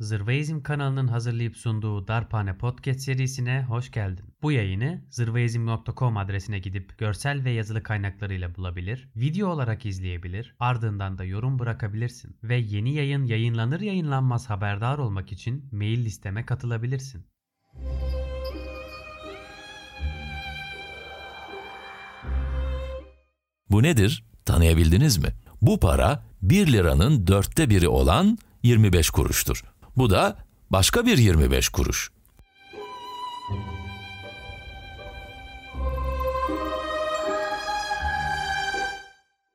Zırvaizm 0.00 0.60
kanalının 0.62 1.08
hazırlayıp 1.08 1.56
sunduğu 1.56 2.08
Darphane 2.08 2.58
Podcast 2.58 3.00
serisine 3.00 3.64
hoş 3.68 3.90
geldin. 3.90 4.24
Bu 4.42 4.52
yayını 4.52 5.04
zırvaizm.com 5.10 6.16
adresine 6.16 6.58
gidip 6.58 6.98
görsel 6.98 7.44
ve 7.44 7.50
yazılı 7.50 7.82
kaynaklarıyla 7.82 8.54
bulabilir, 8.54 9.08
video 9.16 9.48
olarak 9.48 9.86
izleyebilir, 9.86 10.54
ardından 10.58 11.18
da 11.18 11.24
yorum 11.24 11.58
bırakabilirsin. 11.58 12.36
Ve 12.42 12.56
yeni 12.56 12.94
yayın 12.94 13.24
yayınlanır 13.24 13.80
yayınlanmaz 13.80 14.50
haberdar 14.50 14.98
olmak 14.98 15.32
için 15.32 15.68
mail 15.72 16.04
listeme 16.04 16.46
katılabilirsin. 16.46 17.26
Bu 23.70 23.82
nedir? 23.82 24.24
Tanıyabildiniz 24.44 25.18
mi? 25.18 25.28
Bu 25.62 25.80
para 25.80 26.24
1 26.42 26.72
liranın 26.72 27.26
dörtte 27.26 27.70
biri 27.70 27.88
olan 27.88 28.38
25 28.62 29.10
kuruştur. 29.10 29.69
Bu 29.96 30.10
da 30.10 30.36
başka 30.70 31.06
bir 31.06 31.18
25 31.18 31.68
kuruş. 31.68 32.10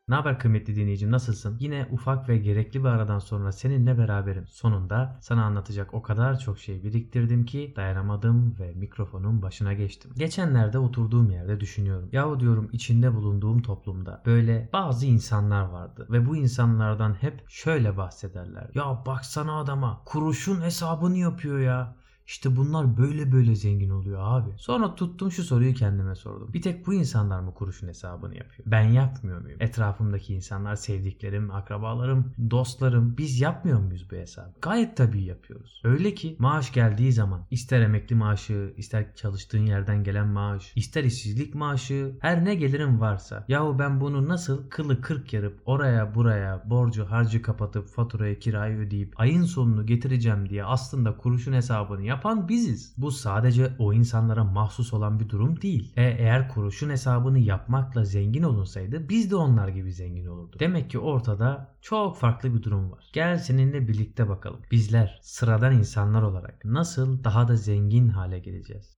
Ne 0.08 0.16
haber 0.16 0.40
kıymetli 0.40 0.76
dinleyicim 0.76 1.12
nasılsın? 1.12 1.58
Yine 1.60 1.88
ufak 1.92 2.30
ve 2.30 2.38
gerekli 2.38 2.80
bir 2.80 2.90
aradan 2.90 3.20
sonra 3.20 3.52
seninle 3.52 3.98
beraberim. 3.98 4.48
Sonunda 4.48 5.18
sana 5.22 5.46
anlatacak 5.46 5.94
o 5.94 6.02
kadar 6.02 6.40
çok 6.40 6.60
şey 6.60 6.84
biriktirdim 6.84 7.46
ki 7.46 7.74
dayanamadım 7.76 8.56
ve 8.60 8.74
mikrofonun 8.74 9.42
başına 9.42 9.74
geçtim. 9.74 10.12
Geçenlerde 10.18 10.80
oturduğum 10.80 11.30
yerde 11.32 11.60
düşünüyorum. 11.60 12.10
Yahu 12.12 12.40
diyorum 12.40 12.70
içinde 12.72 13.14
bulunduğum 13.14 13.62
toplumda 13.62 14.22
böyle 14.26 14.70
bazı 14.74 15.06
insanlar 15.06 15.66
vardı 15.66 16.08
ve 16.10 16.26
bu 16.26 16.36
insanlardan 16.36 17.14
hep 17.14 17.50
şöyle 17.50 17.98
bahsederler. 17.98 18.70
Ya 18.76 19.04
baksana 19.06 19.60
adama 19.60 20.02
kuruşun 20.06 20.62
hesabını 20.62 21.18
yapıyor 21.18 21.60
ya. 21.60 21.96
İşte 22.28 22.56
bunlar 22.56 22.98
böyle 22.98 23.32
böyle 23.32 23.56
zengin 23.56 23.90
oluyor 23.90 24.20
abi. 24.22 24.50
Sonra 24.58 24.96
tuttum 24.96 25.32
şu 25.32 25.44
soruyu 25.44 25.74
kendime 25.74 26.16
sordum. 26.16 26.54
Bir 26.54 26.62
tek 26.62 26.88
bu 26.88 26.94
insanlar 26.94 27.40
mı 27.40 27.54
kuruşun 27.54 27.88
hesabını 27.88 28.36
yapıyor? 28.36 28.72
Ben 28.72 28.84
yapmıyor 28.84 29.42
muyum? 29.42 29.58
Etrafımdaki 29.62 30.34
insanlar, 30.34 30.76
sevdiklerim, 30.76 31.52
akrabalarım, 31.52 32.34
dostlarım 32.52 33.18
biz 33.18 33.42
yapmıyor 33.42 33.80
muyuz 33.80 34.12
bu 34.12 34.16
hesabı? 34.16 34.52
Gayet 34.62 34.98
tabii 34.98 35.24
yapıyoruz. 35.24 35.82
Öyle 35.84 36.14
ki 36.14 36.36
maaş 36.40 36.74
geldiği 36.74 37.12
zaman 37.12 37.46
ister 37.52 37.82
emekli 37.82 38.16
maaşı, 38.16 38.74
ister 38.78 39.16
çalıştığın 39.16 39.66
yerden 39.66 40.04
gelen 40.04 40.28
maaş, 40.28 40.74
ister 40.76 41.04
işsizlik 41.04 41.56
maaşı, 41.56 42.18
her 42.22 42.46
ne 42.46 42.56
gelirim 42.56 43.02
varsa. 43.02 43.46
Yahu 43.48 43.80
ben 43.80 44.02
bunu 44.02 44.28
nasıl 44.28 44.70
kılı 44.70 45.02
kırk 45.02 45.34
yarıp 45.34 45.62
oraya 45.66 46.16
buraya 46.16 46.70
borcu 46.70 47.06
harcı 47.06 47.42
kapatıp 47.42 47.88
faturayı 47.88 48.40
kirayı 48.40 48.78
ödeyip 48.78 49.20
ayın 49.20 49.44
sonunu 49.44 49.86
getireceğim 49.86 50.50
diye 50.50 50.64
aslında 50.64 51.18
kuruşun 51.18 51.54
hesabını 51.54 52.15
yapan 52.16 52.50
biziz. 52.50 52.94
Bu 52.98 53.12
sadece 53.12 53.76
o 53.80 53.94
insanlara 53.94 54.44
mahsus 54.44 54.94
olan 54.94 55.20
bir 55.20 55.30
durum 55.30 55.62
değil. 55.62 55.94
E 55.98 56.04
eğer 56.04 56.50
kuruşun 56.50 56.90
hesabını 56.90 57.40
yapmakla 57.40 58.06
zengin 58.06 58.44
olunsaydı 58.44 59.10
biz 59.10 59.32
de 59.32 59.36
onlar 59.36 59.68
gibi 59.68 59.94
zengin 59.94 60.26
olurduk. 60.26 60.60
Demek 60.60 60.90
ki 60.90 61.00
ortada 61.00 61.76
çok 61.82 62.18
farklı 62.18 62.54
bir 62.54 62.64
durum 62.64 62.92
var. 62.92 63.10
Gel 63.14 63.38
seninle 63.38 63.88
birlikte 63.88 64.30
bakalım. 64.30 64.60
Bizler 64.72 65.20
sıradan 65.22 65.74
insanlar 65.74 66.22
olarak 66.22 66.66
nasıl 66.66 67.24
daha 67.24 67.48
da 67.48 67.56
zengin 67.56 68.08
hale 68.08 68.40
geleceğiz? 68.40 68.96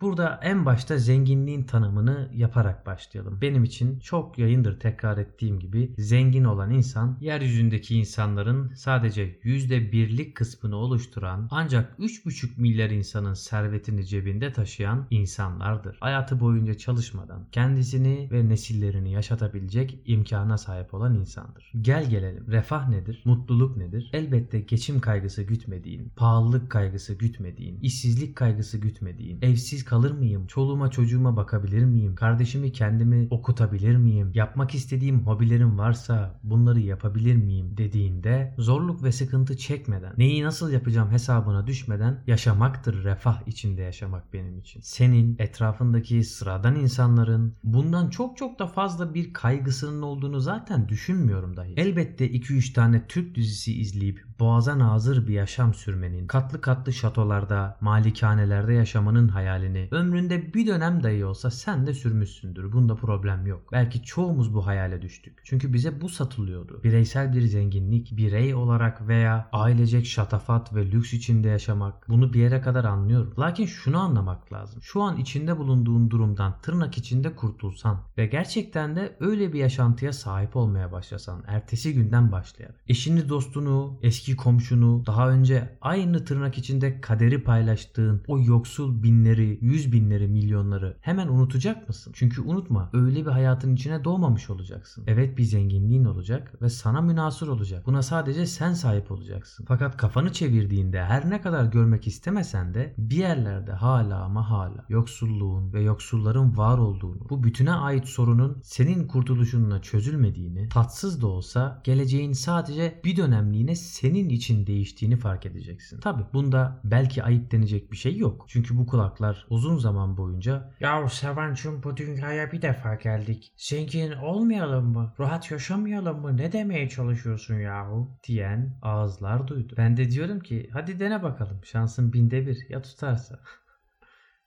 Burada 0.00 0.40
en 0.42 0.66
başta 0.66 0.98
zenginliğin 0.98 1.62
tanımını 1.62 2.30
yaparak 2.34 2.86
başlayalım. 2.86 3.38
Benim 3.40 3.64
için 3.64 3.98
çok 3.98 4.38
yayındır 4.38 4.80
tekrar 4.80 5.18
ettiğim 5.18 5.60
gibi 5.60 5.94
zengin 5.98 6.44
olan 6.44 6.70
insan 6.70 7.18
yeryüzündeki 7.20 7.96
insanların 7.96 8.74
sadece 8.74 9.38
%1'lik 9.44 10.34
kısmını 10.34 10.76
oluşturan 10.76 11.48
ancak 11.50 11.98
3,5 11.98 12.60
milyar 12.60 12.90
insanın 12.90 13.34
servetini 13.34 14.06
cebinde 14.06 14.52
taşıyan 14.52 15.06
insanlardır. 15.10 15.96
Hayatı 16.00 16.40
boyunca 16.40 16.74
çalışmadan 16.74 17.48
kendisini 17.52 18.28
ve 18.32 18.48
nesillerini 18.48 19.12
yaşatabilecek 19.12 20.02
imkana 20.04 20.58
sahip 20.58 20.94
olan 20.94 21.14
insandır. 21.14 21.72
Gel 21.80 22.10
gelelim. 22.10 22.46
Refah 22.48 22.88
nedir? 22.88 23.22
Mutluluk 23.24 23.76
nedir? 23.76 24.10
Elbette 24.12 24.60
geçim 24.60 25.00
kaygısı 25.00 25.42
gütmediğin, 25.42 26.12
pahalılık 26.16 26.70
kaygısı 26.70 27.14
gütmediğin, 27.14 27.80
işsizlik 27.80 28.36
kaygısı 28.36 28.78
gütmediğin, 28.78 29.38
evsiz 29.42 29.85
kalır 29.86 30.10
mıyım? 30.10 30.46
Çoluğuma 30.46 30.90
çocuğuma 30.90 31.36
bakabilir 31.36 31.84
miyim? 31.84 32.14
Kardeşimi 32.14 32.72
kendimi 32.72 33.28
okutabilir 33.30 33.96
miyim? 33.96 34.30
Yapmak 34.34 34.74
istediğim 34.74 35.26
hobilerim 35.26 35.78
varsa 35.78 36.40
bunları 36.42 36.80
yapabilir 36.80 37.36
miyim 37.36 37.76
dediğinde 37.76 38.54
zorluk 38.58 39.02
ve 39.02 39.12
sıkıntı 39.12 39.56
çekmeden 39.56 40.12
neyi 40.18 40.44
nasıl 40.44 40.72
yapacağım 40.72 41.10
hesabına 41.10 41.66
düşmeden 41.66 42.22
yaşamaktır 42.26 43.04
refah 43.04 43.42
içinde 43.46 43.82
yaşamak 43.82 44.32
benim 44.32 44.58
için. 44.58 44.80
Senin 44.80 45.36
etrafındaki 45.38 46.24
sıradan 46.24 46.76
insanların 46.76 47.54
bundan 47.64 48.10
çok 48.10 48.36
çok 48.36 48.58
da 48.58 48.66
fazla 48.66 49.14
bir 49.14 49.32
kaygısının 49.32 50.02
olduğunu 50.02 50.40
zaten 50.40 50.88
düşünmüyorum 50.88 51.56
dahi. 51.56 51.74
Elbette 51.76 52.30
2-3 52.30 52.72
tane 52.72 53.06
Türk 53.06 53.34
dizisi 53.34 53.80
izleyip 53.80 54.24
boğaza 54.40 54.78
nazır 54.78 55.28
bir 55.28 55.34
yaşam 55.34 55.74
sürmenin, 55.74 56.26
katlı 56.26 56.60
katlı 56.60 56.92
şatolarda, 56.92 57.76
malikanelerde 57.80 58.72
yaşamanın 58.74 59.28
hayalini 59.28 59.75
ömründe 59.90 60.54
bir 60.54 60.66
dönem 60.66 61.02
dahi 61.02 61.24
olsa 61.24 61.50
sen 61.50 61.86
de 61.86 61.94
sürmüşsündür. 61.94 62.72
Bunda 62.72 62.94
problem 62.94 63.46
yok. 63.46 63.62
Belki 63.72 64.02
çoğumuz 64.02 64.54
bu 64.54 64.66
hayale 64.66 65.02
düştük. 65.02 65.40
Çünkü 65.44 65.72
bize 65.72 66.00
bu 66.00 66.08
satılıyordu. 66.08 66.80
Bireysel 66.84 67.32
bir 67.32 67.42
zenginlik, 67.42 68.16
birey 68.16 68.54
olarak 68.54 69.08
veya 69.08 69.48
ailecek 69.52 70.06
şatafat 70.06 70.74
ve 70.74 70.90
lüks 70.90 71.12
içinde 71.12 71.48
yaşamak. 71.48 72.08
Bunu 72.08 72.32
bir 72.32 72.40
yere 72.40 72.60
kadar 72.60 72.84
anlıyorum. 72.84 73.34
Lakin 73.38 73.66
şunu 73.66 73.98
anlamak 73.98 74.52
lazım. 74.52 74.82
Şu 74.82 75.02
an 75.02 75.16
içinde 75.16 75.58
bulunduğun 75.58 76.10
durumdan 76.10 76.60
tırnak 76.62 76.98
içinde 76.98 77.36
kurtulsan 77.36 78.02
ve 78.18 78.26
gerçekten 78.26 78.96
de 78.96 79.16
öyle 79.20 79.52
bir 79.52 79.58
yaşantıya 79.58 80.12
sahip 80.12 80.56
olmaya 80.56 80.92
başlasan 80.92 81.44
ertesi 81.46 81.94
günden 81.94 82.32
başlayarak. 82.32 82.80
Eşini, 82.88 83.28
dostunu, 83.28 83.98
eski 84.02 84.36
komşunu, 84.36 85.06
daha 85.06 85.30
önce 85.30 85.78
aynı 85.80 86.24
tırnak 86.24 86.58
içinde 86.58 87.00
kaderi 87.00 87.42
paylaştığın 87.42 88.22
o 88.26 88.38
yoksul 88.40 89.02
binleri, 89.02 89.58
yüz 89.66 89.92
binleri, 89.92 90.28
milyonları 90.28 90.96
hemen 91.00 91.28
unutacak 91.28 91.88
mısın? 91.88 92.12
Çünkü 92.16 92.42
unutma 92.42 92.90
öyle 92.92 93.26
bir 93.26 93.30
hayatın 93.30 93.74
içine 93.74 94.04
doğmamış 94.04 94.50
olacaksın. 94.50 95.04
Evet 95.06 95.38
bir 95.38 95.42
zenginliğin 95.42 96.04
olacak 96.04 96.62
ve 96.62 96.68
sana 96.68 97.00
münasır 97.00 97.48
olacak. 97.48 97.86
Buna 97.86 98.02
sadece 98.02 98.46
sen 98.46 98.72
sahip 98.72 99.10
olacaksın. 99.10 99.64
Fakat 99.68 99.96
kafanı 99.96 100.32
çevirdiğinde 100.32 101.04
her 101.04 101.30
ne 101.30 101.40
kadar 101.40 101.64
görmek 101.64 102.06
istemesen 102.06 102.74
de 102.74 102.94
bir 102.98 103.16
yerlerde 103.16 103.72
hala 103.72 104.22
ama 104.22 104.50
hala 104.50 104.84
yoksulluğun 104.88 105.72
ve 105.72 105.82
yoksulların 105.82 106.56
var 106.56 106.78
olduğunu, 106.78 107.28
bu 107.30 107.42
bütüne 107.42 107.72
ait 107.72 108.04
sorunun 108.04 108.60
senin 108.62 109.06
kurtuluşunla 109.06 109.82
çözülmediğini, 109.82 110.68
tatsız 110.68 111.22
da 111.22 111.26
olsa 111.26 111.80
geleceğin 111.84 112.32
sadece 112.32 113.00
bir 113.04 113.16
dönemliğine 113.16 113.74
senin 113.74 114.28
için 114.28 114.66
değiştiğini 114.66 115.16
fark 115.16 115.46
edeceksin. 115.46 116.00
Tabi 116.00 116.22
bunda 116.32 116.80
belki 116.84 117.22
ayıp 117.22 117.50
denecek 117.52 117.92
bir 117.92 117.96
şey 117.96 118.16
yok. 118.16 118.44
Çünkü 118.48 118.78
bu 118.78 118.86
kulaklar 118.86 119.46
uzun 119.56 119.76
zaman 119.78 120.16
boyunca 120.16 120.70
Ya 120.80 121.08
Sevancım 121.08 121.82
bu 121.82 121.96
dünyaya 121.96 122.52
bir 122.52 122.62
defa 122.62 122.94
geldik. 122.94 123.52
Zengin 123.56 124.12
olmayalım 124.12 124.86
mı? 124.86 125.14
Rahat 125.20 125.50
yaşamayalım 125.50 126.20
mı? 126.20 126.36
Ne 126.36 126.52
demeye 126.52 126.88
çalışıyorsun 126.88 127.54
yahu? 127.54 128.18
diyen 128.28 128.78
ağızlar 128.82 129.48
duydu. 129.48 129.74
Ben 129.76 129.96
de 129.96 130.10
diyorum 130.10 130.40
ki 130.40 130.70
hadi 130.72 131.00
dene 131.00 131.22
bakalım 131.22 131.60
şansın 131.64 132.12
binde 132.12 132.46
bir 132.46 132.70
ya 132.70 132.82
tutarsa. 132.82 133.40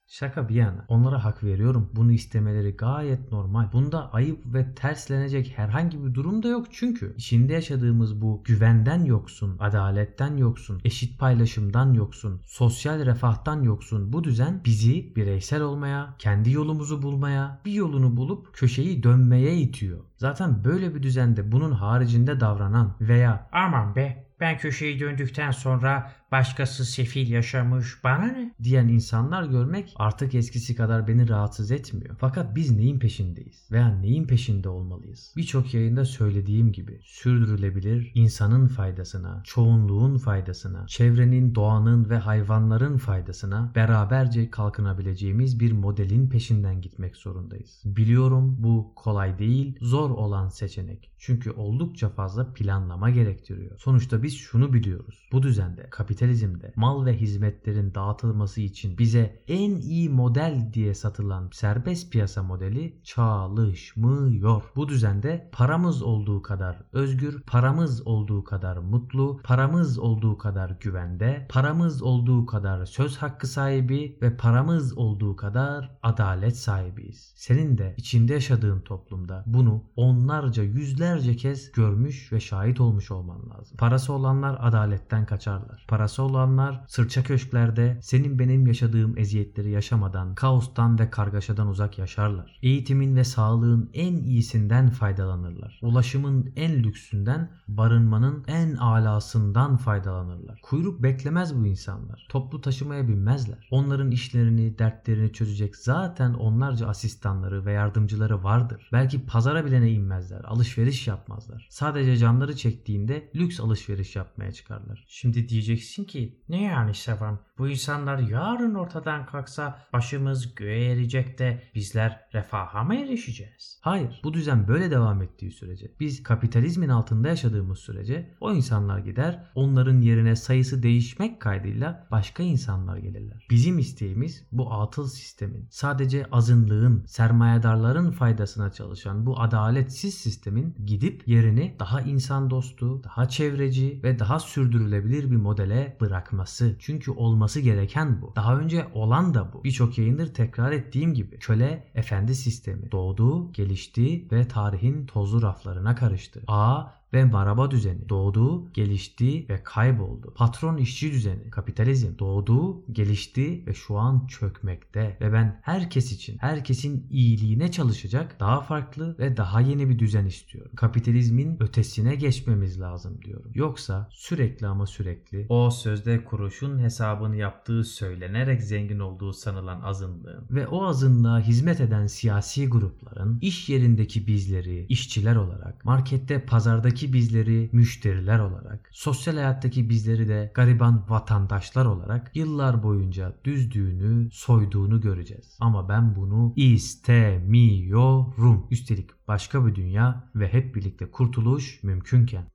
Şaka 0.09 0.50
bir 0.50 0.56
yana 0.56 0.86
onlara 0.88 1.24
hak 1.24 1.44
veriyorum. 1.44 1.90
Bunu 1.96 2.12
istemeleri 2.12 2.75
gayet 2.75 3.31
normal. 3.31 3.72
Bunda 3.72 4.14
ayıp 4.14 4.53
ve 4.53 4.75
terslenecek 4.75 5.53
herhangi 5.58 6.06
bir 6.06 6.14
durum 6.14 6.44
da 6.44 6.47
yok 6.47 6.68
çünkü 6.72 7.14
içinde 7.18 7.53
yaşadığımız 7.53 8.22
bu 8.22 8.42
güvenden 8.46 9.06
yoksun, 9.06 9.58
adaletten 9.59 10.38
yoksun, 10.38 10.82
eşit 10.85 11.20
paylaşımdan 11.20 11.94
yoksun, 11.94 12.41
sosyal 12.46 13.06
refahtan 13.06 13.64
yoksun 13.64 14.14
bu 14.14 14.23
düzen 14.23 14.61
bizi 14.66 15.16
bireysel 15.16 15.61
olmaya, 15.61 16.16
kendi 16.20 16.52
yolumuzu 16.52 17.02
bulmaya, 17.02 17.61
bir 17.66 17.73
yolunu 17.73 18.17
bulup 18.17 18.53
köşeyi 18.53 19.03
dönmeye 19.03 19.58
itiyor. 19.58 20.00
Zaten 20.17 20.64
böyle 20.64 20.96
bir 20.96 21.03
düzende 21.03 21.52
bunun 21.52 21.72
haricinde 21.72 22.40
davranan 22.40 22.96
veya 23.02 23.50
Aman 23.52 23.96
be 23.96 24.28
ben 24.40 24.58
köşeyi 24.58 25.00
döndükten 25.00 25.52
sonra 25.52 26.12
başkası 26.32 26.86
sefil 26.86 27.30
yaşamış 27.30 28.03
bana 28.03 28.26
ne? 28.26 28.53
diyen 28.64 28.88
insanlar 28.88 29.44
görmek 29.44 29.94
artık 29.96 30.36
eskisi 30.36 30.76
kadar 30.76 31.08
beni 31.08 31.30
rahatsız 31.30 31.72
etmiyor. 31.72 32.16
Fakat 32.20 32.56
biz 32.56 32.72
neyin 32.72 33.00
peşindeyiz 33.00 33.72
veya 33.72 33.96
neyin 33.96 34.28
peşinde 34.28 34.70
olmalıyız? 34.70 35.34
Birçok 35.38 35.74
yayında 35.74 36.06
söylediğim 36.06 36.72
gibi 36.72 37.00
sürdürülebilir 37.03 38.12
insanın 38.16 38.68
faydasına, 38.68 39.41
çoğunluğun 39.46 40.18
faydasına, 40.18 40.88
çevrenin, 40.88 41.56
doğanın 41.56 42.09
ve 42.09 42.18
hayvanların 42.18 42.97
faydasına 42.97 43.72
beraberce 43.76 44.50
kalkınabileceğimiz 44.50 45.59
bir 45.59 45.72
modelin 45.72 46.30
peşinden 46.30 46.82
gitmek 46.82 47.16
zorundayız. 47.16 47.82
Biliyorum 47.85 48.56
bu 48.59 48.94
kolay 48.96 49.40
değil, 49.40 49.78
zor 49.82 50.09
olan 50.09 50.50
seçenek. 50.50 51.12
Çünkü 51.18 51.52
oldukça 51.52 52.09
fazla 52.09 52.53
planlama 52.53 53.09
gerektiriyor. 53.09 53.80
Sonuçta 53.80 54.24
biz 54.29 54.37
şunu 54.37 54.73
biliyoruz. 54.73 55.29
Bu 55.31 55.43
düzende, 55.43 55.90
kapitalizmde 55.90 56.73
mal 56.76 57.05
ve 57.05 57.17
hizmetlerin 57.17 57.93
dağıtılması 57.96 58.61
için 58.61 58.97
bize 58.97 59.43
en 59.47 59.76
iyi 59.76 60.09
model 60.09 60.70
diye 60.73 60.93
satılan 60.93 61.49
serbest 61.53 62.11
piyasa 62.11 62.43
modeli 62.43 63.02
çalışmıyor. 63.03 64.64
Bu 64.76 64.90
düzende 64.90 65.49
paramız 65.52 66.02
olduğu 66.03 66.41
kadar 66.41 66.84
özgür, 66.93 67.41
paramız 67.41 68.08
olduğu 68.08 68.43
kadar 68.43 68.78
mutlu, 68.78 69.40
paramız 69.43 69.99
olduğu 69.99 70.37
kadar 70.37 70.70
güvende, 70.79 71.47
paramız 71.49 72.03
olduğu 72.03 72.46
kadar 72.46 72.85
söz 72.85 73.17
hakkı 73.17 73.47
sahibi 73.47 74.17
ve 74.22 74.37
paramız 74.37 74.97
olduğu 74.97 75.35
kadar 75.35 75.97
adalet 76.03 76.58
sahibiyiz. 76.58 77.34
Senin 77.35 77.78
de 77.78 77.93
içinde 77.97 78.34
yaşadığın 78.34 78.82
toplumda 78.82 79.43
bunu 79.46 79.84
onlarca 79.96 80.64
yüzlerce 80.64 81.35
kez 81.35 81.72
görmüş 81.72 82.34
ve 82.34 82.40
şahit 82.40 82.82
olmuş 82.82 83.11
olman 83.11 83.49
lazım. 83.49 83.78
Parası 83.78 84.14
olanlar 84.20 84.58
adaletten 84.62 85.26
kaçarlar. 85.26 85.86
Parası 85.88 86.24
olanlar 86.24 86.84
sırça 86.88 87.24
köşklerde 87.24 88.00
senin 88.02 88.40
benim 88.40 88.68
yaşadığım 88.68 89.18
eziyetleri 89.18 89.72
yaşamadan, 89.72 90.36
kaostan 90.36 91.00
ve 91.00 91.10
kargaşadan 91.10 91.68
uzak 91.68 91.98
yaşarlar. 91.98 92.60
Eğitimin 92.62 93.16
ve 93.16 93.24
sağlığın 93.24 93.90
en 93.94 94.14
iyisinden 94.14 94.90
faydalanırlar. 94.90 95.80
Ulaşımın 95.82 96.54
en 96.56 96.84
lüksünden, 96.84 97.52
barınmanın 97.68 98.44
en 98.48 98.76
alasından 98.76 99.78
faydalanırlar. 99.78 100.60
Kuyruk 100.62 101.04
beklemez 101.04 101.56
bu 101.56 101.66
insanlar. 101.66 102.26
Toplu 102.30 102.62
taşımaya 102.62 103.08
binmezler. 103.08 103.68
Onların 103.72 104.12
işlerini, 104.12 104.80
dertlerini 104.80 105.34
çözecek 105.34 105.76
zaten 105.76 106.34
onlarca 106.34 106.88
asistanları 106.88 107.66
ve 107.66 107.72
yardımcıları 107.72 108.44
vardır. 108.44 108.90
Belki 108.92 109.26
pazara 109.26 109.66
bile 109.66 109.92
inmezler, 109.92 110.44
alışveriş 110.44 111.08
yapmazlar. 111.08 111.68
Sadece 111.70 112.18
canları 112.18 112.56
çektiğinde 112.56 113.30
lüks 113.36 113.60
alışveriş 113.60 114.09
yapmaya 114.16 114.52
çıkarlar. 114.52 115.06
Şimdi 115.08 115.50
diyeceksin 115.50 116.03
ki 116.03 116.44
Ne 116.50 116.64
yani 116.64 116.94
Sevan? 116.94 117.40
Bu 117.58 117.70
insanlar 117.70 118.20
yarın 118.20 118.76
ortadan 118.76 119.26
kalksa 119.26 119.85
başımız 119.94 120.56
göğe 120.56 120.91
erecek 120.91 121.40
de 121.40 121.64
bizler 121.76 122.20
refaha 122.34 122.84
mı 122.84 122.96
erişeceğiz? 122.96 123.79
Hayır, 123.82 124.22
bu 124.23 124.34
düzen 124.34 124.67
böyle 124.67 124.91
devam 124.91 125.22
ettiği 125.22 125.52
sürece, 125.52 125.91
biz 126.00 126.23
kapitalizmin 126.23 126.90
altında 126.90 127.28
yaşadığımız 127.28 127.79
sürece 127.79 128.35
o 128.40 128.53
insanlar 128.53 129.00
gider, 129.00 129.52
onların 129.56 130.02
yerine 130.02 130.35
sayısı 130.35 130.84
değişmek 130.84 131.41
kaydıyla 131.41 132.08
başka 132.11 132.44
insanlar 132.44 132.97
gelirler. 132.97 133.47
Bizim 133.50 133.79
isteğimiz 133.79 134.47
bu 134.52 134.73
atıl 134.73 135.08
sistemin, 135.08 135.67
sadece 135.72 136.26
azınlığın, 136.32 137.03
sermayedarların 137.06 138.11
faydasına 138.11 138.72
çalışan 138.72 139.26
bu 139.26 139.40
adaletsiz 139.40 140.14
sistemin 140.14 140.76
gidip 140.85 141.28
yerini 141.28 141.76
daha 141.79 142.02
insan 142.02 142.50
dostu, 142.50 143.03
daha 143.03 143.29
çevreci 143.29 143.98
ve 144.03 144.19
daha 144.19 144.40
sürdürülebilir 144.40 145.31
bir 145.31 145.35
modele 145.35 145.97
bırakması. 146.01 146.75
Çünkü 146.79 147.11
olması 147.11 147.59
gereken 147.59 148.22
bu. 148.22 148.34
Daha 148.35 148.57
önce 148.57 148.87
olan 148.93 149.34
da 149.34 149.53
bu. 149.53 149.63
Birçok 149.63 149.97
yayındır 149.97 150.34
tekrar 150.34 150.72
ettiğim 150.72 151.13
gibi 151.13 151.40
köle 151.40 151.91
efendi 151.96 152.35
sistemi 152.35 152.91
doğdu, 152.91 153.51
gelişti 153.53 154.28
ve 154.31 154.47
tarihin 154.47 155.05
tozlu 155.05 155.41
raflarına 155.41 155.96
karıştı. 155.96 156.41
A 156.47 156.98
ve 157.14 157.26
maraba 157.26 157.72
düzeni 157.72 158.09
doğdu, 158.09 158.73
gelişti 158.73 159.46
ve 159.50 159.64
kayboldu. 159.64 160.34
Patron 160.35 160.78
işçi 160.78 161.11
düzeni, 161.11 161.50
kapitalizm 161.50 162.20
doğdu, 162.20 162.84
gelişti 162.91 163.64
ve 163.67 163.73
şu 163.73 163.97
an 163.97 164.28
çökmekte. 164.28 165.17
Ve 165.22 165.34
ben 165.34 165.59
herkes 165.64 166.11
için, 166.11 166.38
herkesin 166.38 167.08
iyiliğine 167.09 167.72
çalışacak 167.72 168.40
daha 168.40 168.61
farklı 168.61 169.16
ve 169.20 169.38
daha 169.38 169.61
yeni 169.61 169.90
bir 169.90 170.00
düzen 170.00 170.26
istiyorum. 170.26 170.72
Kapitalizmin 170.76 171.64
ötesine 171.64 172.16
geçmemiz 172.16 172.82
lazım 172.82 173.22
diyorum. 173.22 173.52
Yoksa 173.56 174.09
sürekli 174.11 174.67
ama 174.67 174.85
sürekli 174.85 175.46
o 175.50 175.72
sözde 175.72 176.23
kuruşun 176.23 176.79
hesabını 176.79 177.35
yaptığı 177.35 177.84
söylenerek 177.84 178.61
zengin 178.61 179.00
olduğu 179.00 179.34
sanılan 179.34 179.82
azınlığın 179.82 180.46
ve 180.52 180.67
o 180.67 180.85
azınlığa 180.85 181.40
hizmet 181.40 181.82
eden 181.82 182.08
siyasi 182.08 182.67
grupların 182.67 183.40
iş 183.41 183.70
yerindeki 183.70 184.28
bizleri 184.28 184.85
işçiler 184.90 185.35
olarak, 185.35 185.85
markette, 185.85 186.46
pazardaki 186.46 186.98
bizleri 187.13 187.69
müşteriler 187.73 188.40
olarak, 188.40 188.90
sosyal 188.91 189.35
hayattaki 189.35 189.90
bizleri 189.90 190.28
de 190.28 190.51
gariban 190.55 191.05
vatandaşlar 191.09 191.85
olarak 191.85 192.35
yıllar 192.35 192.84
boyunca 192.84 193.35
düzdüğünü, 193.43 194.29
soyduğunu 194.31 195.01
göreceğiz. 195.01 195.57
Ama 195.59 195.90
ben 195.90 196.16
bunu 196.16 196.53
istemiyorum. 196.55 198.67
Üstelik 198.72 199.09
başka 199.28 199.66
bir 199.66 199.75
dünya 199.75 200.31
ve 200.35 200.53
hep 200.53 200.75
birlikte 200.75 201.11
kurtuluş 201.11 201.84
mümkünken. 201.84 202.46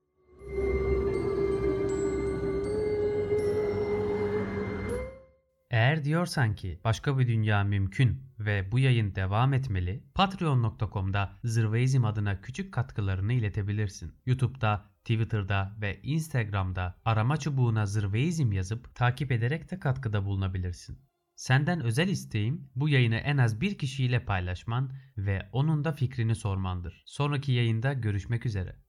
Eğer 5.75 6.05
diyorsan 6.05 6.55
ki 6.55 6.81
başka 6.85 7.19
bir 7.19 7.29
dünya 7.29 7.65
mümkün 7.65 8.23
ve 8.38 8.73
bu 8.73 8.79
yayın 8.79 9.15
devam 9.15 9.55
etmeli, 9.55 10.05
patreon.com'da 10.15 11.38
Zırveizm 11.44 12.05
adına 12.05 12.41
küçük 12.41 12.75
katkılarını 12.75 13.32
iletebilirsin. 13.32 14.15
YouTube'da, 14.26 14.85
Twitter'da 15.05 15.76
ve 15.81 16.00
Instagram'da 16.03 16.94
arama 17.05 17.37
çubuğuna 17.37 17.87
Zırveizm 17.87 18.53
yazıp 18.53 18.94
takip 18.94 19.32
ederek 19.32 19.71
de 19.71 19.79
katkıda 19.79 20.25
bulunabilirsin. 20.25 20.99
Senden 21.37 21.81
özel 21.81 22.09
isteğim 22.09 22.70
bu 22.77 22.88
yayını 22.88 23.17
en 23.17 23.37
az 23.37 23.61
bir 23.61 23.79
kişiyle 23.79 24.25
paylaşman 24.25 24.93
ve 25.19 25.49
onun 25.53 25.85
da 25.85 25.93
fikrini 25.93 26.35
sormandır. 26.35 27.03
Sonraki 27.06 27.53
yayında 27.53 27.93
görüşmek 27.93 28.47
üzere. 28.47 28.84